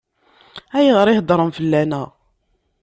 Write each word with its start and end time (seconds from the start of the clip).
Ayɣer 0.77 1.07
i 1.07 1.13
heddṛen 1.17 1.51
fell-aneɣ? 1.57 2.07